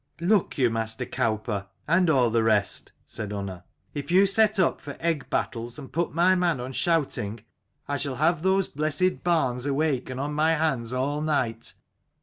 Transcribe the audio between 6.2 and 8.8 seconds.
man on shouting, I shall have those